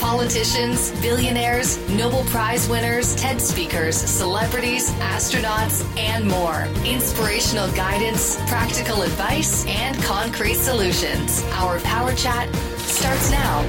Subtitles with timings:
[0.00, 6.64] politicians, billionaires, Nobel Prize winners, TED speakers, celebrities, astronauts, and more.
[6.84, 11.42] Inspirational guidance, practical advice, and concrete solutions.
[11.52, 13.68] Our Power Chat starts now.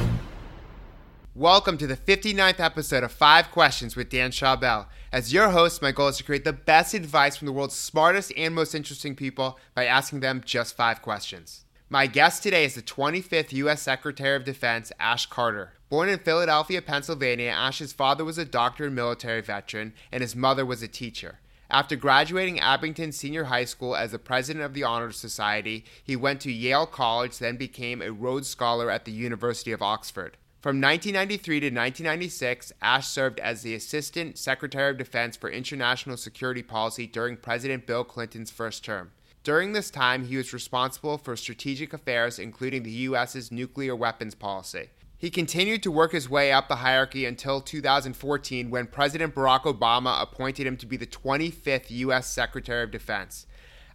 [1.36, 4.86] Welcome to the 59th episode of Five Questions with Dan Schawbel.
[5.12, 8.32] As your host, my goal is to create the best advice from the world's smartest
[8.38, 11.66] and most interesting people by asking them just five questions.
[11.94, 13.84] My guest today is the 25th U.S.
[13.84, 15.74] Secretary of Defense, Ash Carter.
[15.90, 20.66] Born in Philadelphia, Pennsylvania, Ash's father was a doctor and military veteran, and his mother
[20.66, 21.38] was a teacher.
[21.70, 26.42] After graduating Abington Senior High School as the president of the Honor Society, he went
[26.42, 30.36] to Yale College, then became a Rhodes Scholar at the University of Oxford.
[30.62, 36.64] From 1993 to 1996, Ash served as the Assistant Secretary of Defense for International Security
[36.64, 39.12] Policy during President Bill Clinton's first term.
[39.44, 44.90] During this time, he was responsible for strategic affairs, including the U.S.'s nuclear weapons policy.
[45.18, 50.22] He continued to work his way up the hierarchy until 2014 when President Barack Obama
[50.22, 52.28] appointed him to be the 25th U.S.
[52.28, 53.46] Secretary of Defense.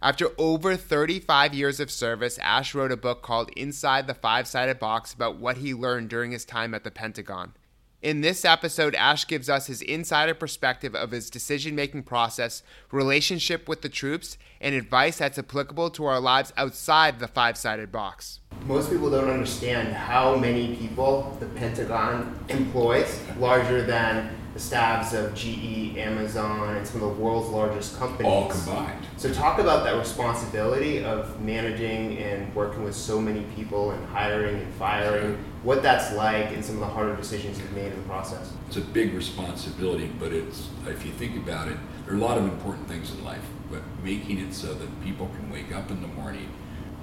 [0.03, 4.77] After over 35 years of service, Ash wrote a book called Inside the Five Sided
[4.77, 7.53] Box about what he learned during his time at the Pentagon.
[8.01, 13.67] In this episode, Ash gives us his insider perspective of his decision making process, relationship
[13.67, 18.39] with the troops, and advice that's applicable to our lives outside the five sided box.
[18.65, 25.33] Most people don't understand how many people the Pentagon employs, larger than the staffs of
[25.33, 28.29] GE, Amazon, and some of the world's largest companies.
[28.29, 29.05] All combined.
[29.15, 34.57] So, talk about that responsibility of managing and working with so many people and hiring
[34.57, 38.07] and firing, what that's like, and some of the harder decisions you've made in the
[38.07, 38.51] process.
[38.67, 42.37] It's a big responsibility, but it's, if you think about it, there are a lot
[42.37, 46.01] of important things in life, but making it so that people can wake up in
[46.01, 46.49] the morning,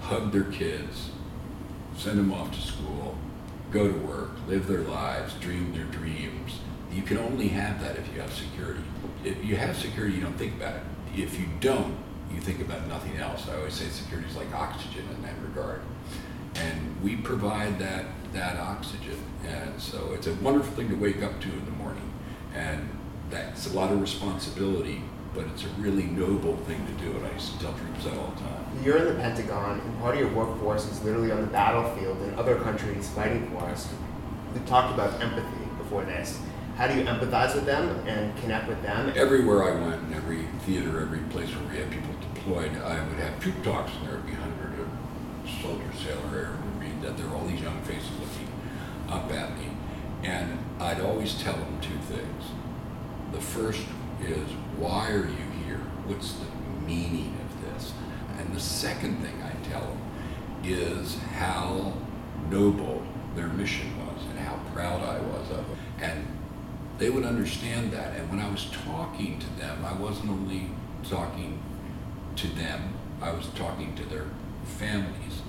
[0.03, 1.11] hug their kids,
[1.97, 3.17] send them off to school,
[3.71, 6.61] go to work, live their lives, dream their dreams.
[6.97, 8.81] You can only have that if you have security.
[9.23, 10.83] If you have security, you don't think about it.
[11.15, 11.95] If you don't,
[12.33, 13.47] you think about nothing else.
[13.51, 15.83] I always say security is like oxygen in that regard.
[16.55, 19.19] And we provide that, that oxygen.
[19.47, 22.11] And so it's a wonderful thing to wake up to in the morning.
[22.55, 22.89] And
[23.29, 25.03] that's a lot of responsibility,
[25.35, 27.15] but it's a really noble thing to do.
[27.15, 28.83] And I used to tell troops that all the time.
[28.83, 32.35] You're in the Pentagon, and part of your workforce is literally on the battlefield in
[32.37, 33.93] other countries fighting for us.
[34.55, 36.41] We talked about empathy before this.
[36.77, 39.11] How do you empathize with them and connect with them?
[39.17, 43.19] Everywhere I went, in every theater, every place where we had people deployed, I would
[43.19, 44.89] have troop talks, and there would be hundreds of
[45.63, 48.53] soldier, sailor, air, marine, that there were all these young faces looking
[49.09, 49.69] up at me.
[50.23, 52.45] And I'd always tell them two things.
[53.33, 53.87] The first
[54.21, 55.81] is, why are you here?
[56.05, 56.47] What's the
[56.87, 57.95] meaning of this?
[58.39, 60.01] And the second thing I tell them
[60.63, 61.95] is how
[62.51, 63.03] noble
[63.35, 65.79] their mission was and how proud I was of them.
[66.01, 66.27] And
[66.99, 68.17] they would understand that.
[68.17, 70.71] And when I was talking to them, I wasn't only
[71.09, 71.63] talking
[72.37, 74.27] to them, I was talking to their
[74.65, 75.43] families.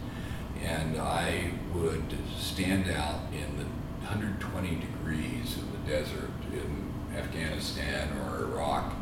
[0.64, 3.66] And I would stand out in the
[4.04, 8.94] 120 degrees in the desert in Afghanistan or Iraq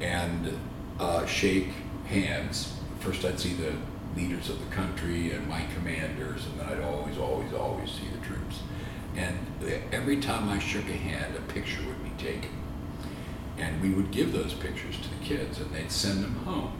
[0.00, 0.58] and
[1.00, 1.68] uh, shake
[2.06, 2.74] hands.
[3.00, 3.72] First, I'd see the
[4.16, 8.26] leaders of the country and my commanders, and then I'd always, always, always see the
[8.26, 8.60] troops.
[9.16, 9.38] And
[9.92, 12.50] every time I shook a hand, a picture would be taken.
[13.58, 16.78] And we would give those pictures to the kids, and they'd send them home.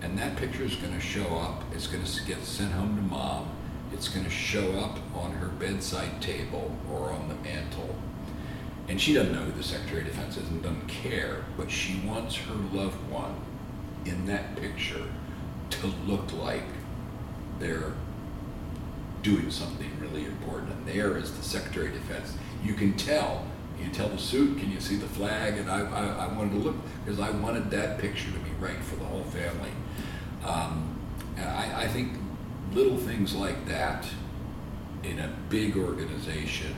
[0.00, 3.02] And that picture is going to show up, it's going to get sent home to
[3.02, 3.50] mom,
[3.92, 7.96] it's going to show up on her bedside table or on the mantle.
[8.86, 12.00] And she doesn't know who the Secretary of Defense is and doesn't care, but she
[12.06, 13.34] wants her loved one
[14.04, 15.06] in that picture
[15.70, 16.64] to look like
[17.58, 17.94] they're
[19.24, 20.70] doing something really important.
[20.70, 22.34] And there is the Secretary of Defense.
[22.62, 23.44] You can tell.
[23.82, 25.58] You tell the suit, can you see the flag?
[25.58, 28.78] And I, I, I wanted to look because I wanted that picture to be right
[28.78, 29.70] for the whole family.
[30.46, 30.96] Um,
[31.36, 32.12] I, I think
[32.72, 34.06] little things like that
[35.02, 36.74] in a big organization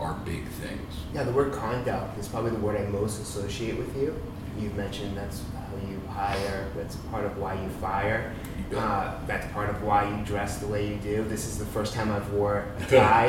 [0.00, 0.94] are big things.
[1.12, 4.18] Yeah, the word conduct is probably the word I most associate with you.
[4.58, 8.34] You've mentioned that's how you hire, that's part of why you fire.
[8.74, 11.24] Uh, that's part of why you dress the way you do.
[11.24, 13.26] This is the first time I've wore a tie,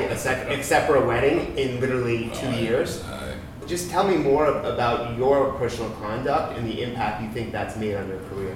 [0.49, 3.03] except for a wedding, in literally two years.
[3.67, 7.95] Just tell me more about your personal conduct and the impact you think that's made
[7.95, 8.55] on your career.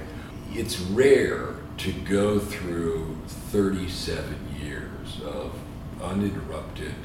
[0.53, 5.53] It's rare to go through 37 years of
[6.01, 6.95] uninterrupted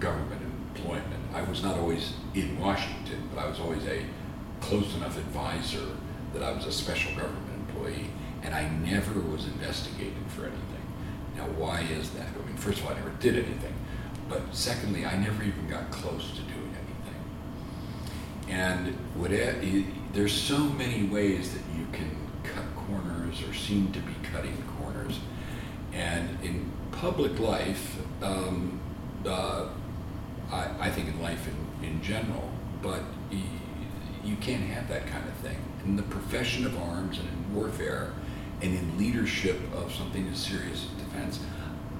[0.00, 0.40] government
[0.74, 1.22] employment.
[1.34, 4.04] I was not always in Washington, but I was always a
[4.60, 5.86] close enough advisor
[6.32, 8.10] that I was a special government employee,
[8.42, 10.64] and I never was investigated for anything.
[11.36, 12.26] Now, why is that?
[12.26, 13.74] I mean, first of all, I never did anything,
[14.28, 18.54] but secondly, I never even got close to doing anything.
[18.54, 18.96] and
[20.12, 22.10] there's so many ways that you can
[22.42, 25.20] cut corners or seem to be cutting corners.
[25.92, 28.80] And in public life, um,
[29.26, 29.68] uh,
[30.50, 32.50] I, I, think in life in, in general,
[32.82, 33.42] but you,
[34.24, 35.58] you can't have that kind of thing.
[35.84, 38.12] In the profession of arms and in warfare
[38.60, 41.40] and in leadership of something as serious as defense,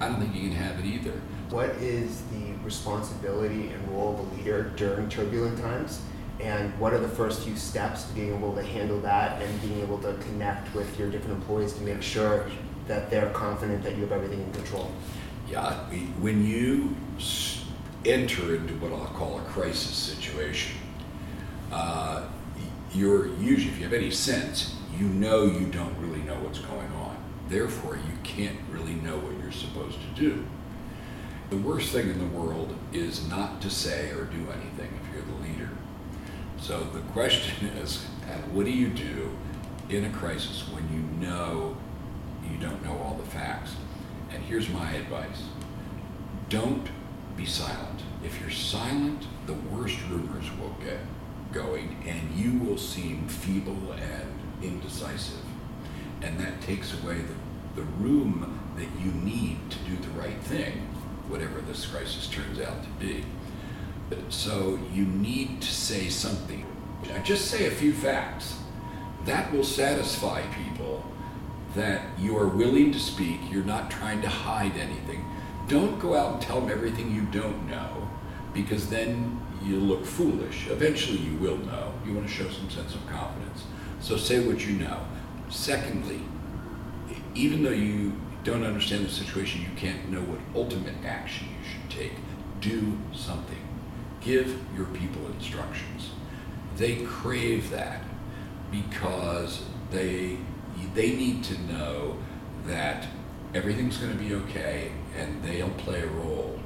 [0.00, 1.12] I don't think you can have it either.
[1.50, 6.00] What is the responsibility and role of a leader during turbulent times?
[6.40, 9.80] and what are the first few steps to being able to handle that and being
[9.80, 12.46] able to connect with your different employees to make sure
[12.86, 14.90] that they're confident that you have everything in control?
[15.50, 15.74] Yeah,
[16.20, 16.94] when you
[18.04, 20.76] enter into what I'll call a crisis situation,
[21.72, 22.26] uh,
[22.92, 26.92] you're usually, if you have any sense, you know you don't really know what's going
[26.92, 27.16] on.
[27.48, 30.44] Therefore, you can't really know what you're supposed to do.
[31.50, 35.24] The worst thing in the world is not to say or do anything if you're
[35.24, 35.70] the leader.
[36.60, 39.30] So the question is, uh, what do you do
[39.88, 41.76] in a crisis when you know
[42.50, 43.76] you don't know all the facts?
[44.30, 45.44] And here's my advice.
[46.48, 46.88] Don't
[47.36, 48.02] be silent.
[48.24, 50.98] If you're silent, the worst rumors will get
[51.52, 55.40] going and you will seem feeble and indecisive.
[56.22, 60.72] And that takes away the, the room that you need to do the right thing,
[61.28, 63.24] whatever this crisis turns out to be.
[64.30, 66.64] So you need to say something.
[67.24, 68.58] Just say a few facts.
[69.24, 71.04] That will satisfy people
[71.74, 75.24] that you are willing to speak, you're not trying to hide anything.
[75.68, 78.08] Don't go out and tell them everything you don't know,
[78.54, 80.66] because then you look foolish.
[80.68, 81.92] Eventually you will know.
[82.06, 83.64] You want to show some sense of confidence.
[84.00, 85.06] So say what you know.
[85.50, 86.20] Secondly,
[87.34, 88.12] even though you
[88.44, 92.12] don't understand the situation, you can't know what ultimate action you should take.
[92.60, 93.68] Do something
[94.20, 96.10] give your people instructions.
[96.76, 98.02] They crave that
[98.70, 100.38] because they
[100.94, 102.16] they need to know
[102.66, 103.06] that
[103.54, 106.58] everything's going to be okay and they'll play a role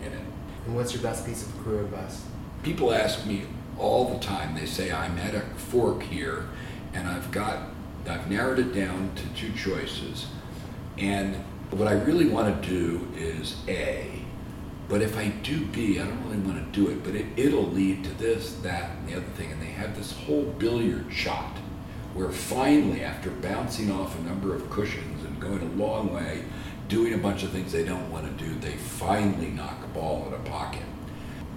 [0.00, 0.24] in it.
[0.66, 2.24] And what's your best piece of career advice?
[2.62, 3.42] People ask me
[3.78, 4.54] all the time.
[4.54, 6.48] They say I'm at a fork here
[6.94, 7.62] and I've got
[8.08, 10.26] I've narrowed it down to two choices.
[10.96, 11.36] And
[11.70, 14.22] what I really want to do is A,
[14.88, 17.66] but if I do B, I don't really want to do it, but it, it'll
[17.66, 19.52] lead to this, that, and the other thing.
[19.52, 21.58] And they have this whole billiard shot
[22.14, 26.42] where finally, after bouncing off a number of cushions and going a long way,
[26.88, 30.26] doing a bunch of things they don't want to do, they finally knock a ball
[30.26, 30.82] in a pocket.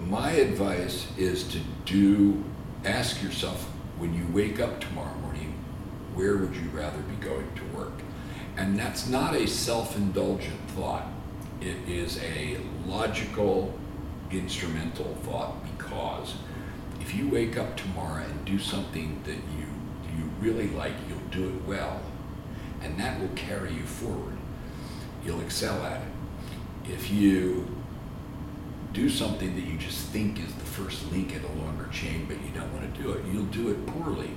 [0.06, 2.44] My advice is to do,
[2.84, 3.71] ask yourself
[4.02, 5.54] when you wake up tomorrow morning,
[6.16, 7.92] where would you rather be going to work?
[8.56, 11.06] And that's not a self indulgent thought
[11.60, 13.72] it is a logical,
[14.32, 16.34] instrumental thought because
[17.00, 19.66] if you wake up tomorrow and do something that you
[20.18, 22.02] you really like, you'll do it well,
[22.82, 24.36] and that will carry you forward.
[25.24, 26.92] You'll excel at it.
[26.92, 27.68] If you
[28.92, 32.36] do something that you just think is the first link in a longer chain, but
[32.42, 34.30] you don't want to do it, you'll do it poorly,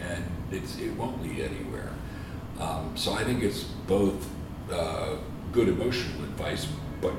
[0.00, 1.90] and it's, it won't lead anywhere.
[2.58, 4.28] Um, so I think it's both
[4.70, 5.16] uh,
[5.52, 6.66] good emotional advice,
[7.00, 7.14] but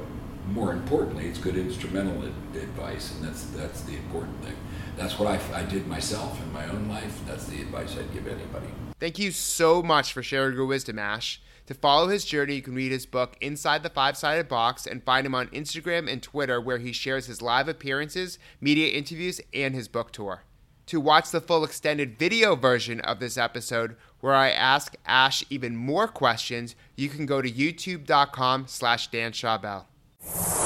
[0.49, 2.23] more importantly, it's good instrumental
[2.53, 4.55] advice, and that's that's the important thing.
[4.97, 7.21] That's what I, I did myself in my own life.
[7.25, 8.67] That's the advice I'd give anybody.
[8.99, 11.41] Thank you so much for sharing your wisdom, Ash.
[11.67, 15.03] To follow his journey, you can read his book, Inside the Five Sided Box, and
[15.03, 19.73] find him on Instagram and Twitter, where he shares his live appearances, media interviews, and
[19.73, 20.43] his book tour.
[20.87, 25.77] To watch the full extended video version of this episode, where I ask Ash even
[25.77, 29.85] more questions, you can go to youtube.com slash Dan Schawbel.